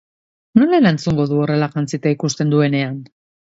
Nola 0.59 0.75
erantzungo 0.83 1.27
du 1.33 1.37
horrela 1.43 1.69
jantzita 1.77 2.17
ikusten 2.17 2.57
duenean? 2.57 2.99